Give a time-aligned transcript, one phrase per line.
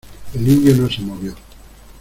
[0.33, 1.35] el indio no se movió.